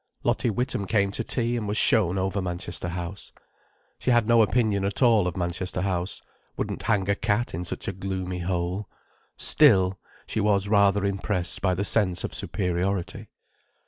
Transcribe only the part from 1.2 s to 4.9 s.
tea, and was shown over Manchester House. She had no opinion